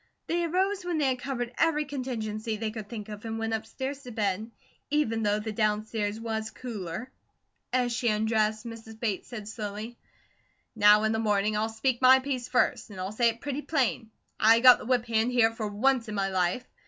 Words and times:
They 0.25 0.43
arose 0.45 0.83
when 0.83 0.97
they 0.97 1.09
had 1.09 1.19
covered 1.19 1.53
every 1.59 1.85
contingency 1.85 2.57
they 2.57 2.71
could 2.71 2.89
think 2.89 3.07
of 3.07 3.23
and 3.23 3.37
went 3.37 3.53
upstairs 3.53 4.01
to 4.01 4.11
bed, 4.11 4.49
even 4.89 5.21
though 5.21 5.37
the 5.37 5.51
downstairs 5.51 6.19
was 6.19 6.49
cooler. 6.49 7.11
As 7.71 7.93
she 7.93 8.07
undressed, 8.07 8.65
Mrs. 8.65 8.99
Bates 8.99 9.27
said 9.27 9.47
slowly: 9.47 9.99
"Now 10.75 11.03
in 11.03 11.11
the 11.11 11.19
morning, 11.19 11.55
I'll 11.55 11.69
speak 11.69 12.01
my 12.01 12.17
piece 12.17 12.47
first; 12.47 12.89
and 12.89 12.99
I'll 12.99 13.11
say 13.11 13.29
it 13.29 13.41
pretty 13.41 13.61
plain. 13.61 14.09
I 14.39 14.59
got 14.59 14.79
the 14.79 14.87
whip 14.87 15.05
hand 15.05 15.31
here 15.33 15.51
for 15.53 15.67
once 15.67 16.09
in 16.09 16.15
my 16.15 16.29
life. 16.29 16.67